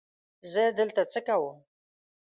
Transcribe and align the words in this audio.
زه 0.51 0.63
دلته 0.79 1.01
څه 1.11 1.19
کوم؟ 1.27 1.57